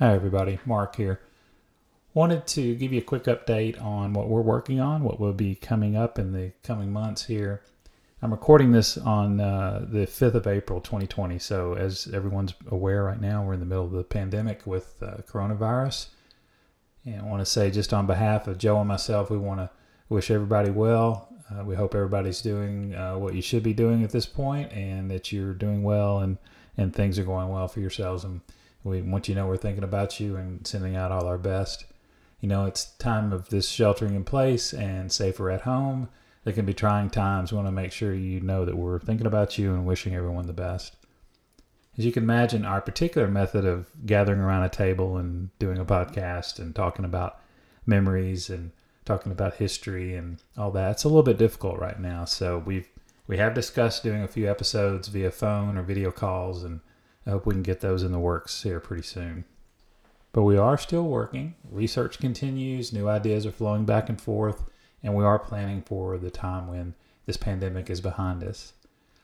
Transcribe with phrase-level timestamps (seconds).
[0.00, 0.60] Hi, everybody.
[0.64, 1.18] Mark here.
[2.14, 5.56] Wanted to give you a quick update on what we're working on, what will be
[5.56, 7.62] coming up in the coming months here.
[8.22, 11.40] I'm recording this on uh, the 5th of April, 2020.
[11.40, 15.16] So, as everyone's aware right now, we're in the middle of the pandemic with uh,
[15.26, 16.10] coronavirus.
[17.04, 19.68] And I want to say, just on behalf of Joe and myself, we want to
[20.08, 21.28] wish everybody well.
[21.50, 25.10] Uh, we hope everybody's doing uh, what you should be doing at this point and
[25.10, 26.38] that you're doing well and,
[26.76, 28.22] and things are going well for yourselves.
[28.22, 28.42] And
[28.84, 31.84] we want you know we're thinking about you and sending out all our best.
[32.40, 36.08] You know, it's time of this sheltering in place and safer at home.
[36.44, 37.50] There can be trying times.
[37.50, 40.46] We want to make sure you know that we're thinking about you and wishing everyone
[40.46, 40.96] the best.
[41.98, 45.84] As you can imagine, our particular method of gathering around a table and doing a
[45.84, 47.40] podcast and talking about
[47.86, 48.70] memories and
[49.04, 52.24] talking about history and all that, it's a little bit difficult right now.
[52.24, 52.88] So we've
[53.26, 56.80] we have discussed doing a few episodes via phone or video calls and
[57.28, 59.44] I hope we can get those in the works here pretty soon.
[60.32, 61.56] But we are still working.
[61.70, 64.64] Research continues, new ideas are flowing back and forth,
[65.02, 66.94] and we are planning for the time when
[67.26, 68.72] this pandemic is behind us.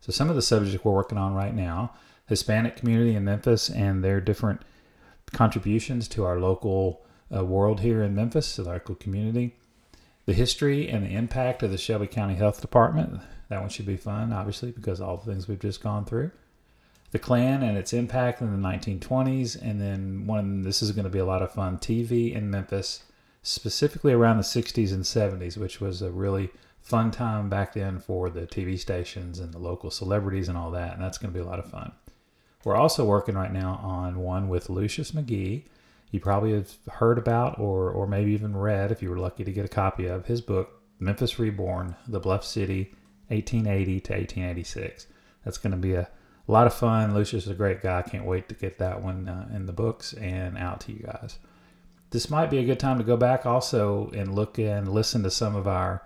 [0.00, 1.92] So, some of the subjects we're working on right now
[2.28, 4.62] Hispanic community in Memphis and their different
[5.32, 7.04] contributions to our local
[7.34, 9.56] uh, world here in Memphis, the local community.
[10.26, 13.20] The history and the impact of the Shelby County Health Department.
[13.48, 16.30] That one should be fun, obviously, because all the things we've just gone through
[17.10, 20.62] the Klan and its impact in the 1920s, and then one.
[20.62, 21.78] This is going to be a lot of fun.
[21.78, 23.02] TV in Memphis,
[23.42, 26.50] specifically around the 60s and 70s, which was a really
[26.82, 30.94] fun time back then for the TV stations and the local celebrities and all that,
[30.94, 31.92] and that's going to be a lot of fun.
[32.64, 35.64] We're also working right now on one with Lucius McGee.
[36.10, 39.52] You probably have heard about or or maybe even read, if you were lucky to
[39.52, 42.94] get a copy of his book, Memphis Reborn: The Bluff City,
[43.28, 45.06] 1880 to 1886.
[45.44, 46.08] That's going to be a
[46.48, 47.14] a lot of fun.
[47.14, 48.02] Lucius is a great guy.
[48.02, 51.38] Can't wait to get that one uh, in the books and out to you guys.
[52.10, 55.30] This might be a good time to go back also and look and listen to
[55.30, 56.02] some of our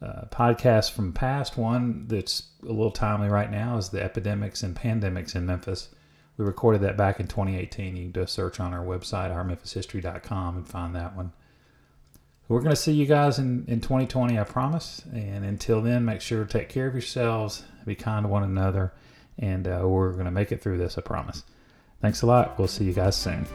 [0.00, 1.58] uh, podcasts from past.
[1.58, 5.88] One that's a little timely right now is the epidemics and pandemics in Memphis.
[6.36, 7.96] We recorded that back in 2018.
[7.96, 11.32] You can do a search on our website, ourmemphishistory.com, and find that one.
[12.46, 15.02] We're going to see you guys in, in 2020, I promise.
[15.12, 18.92] And until then, make sure to take care of yourselves, be kind to one another
[19.40, 21.42] and uh, we're going to make it through this, I promise.
[22.00, 22.58] Thanks a lot.
[22.58, 23.46] We'll see you guys soon.